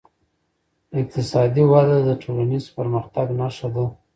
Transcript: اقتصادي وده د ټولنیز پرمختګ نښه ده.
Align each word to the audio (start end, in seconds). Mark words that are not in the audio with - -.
اقتصادي 0.99 1.63
وده 1.73 1.97
د 2.07 2.09
ټولنیز 2.23 2.65
پرمختګ 2.77 3.27
نښه 3.39 3.67
ده. 3.75 3.85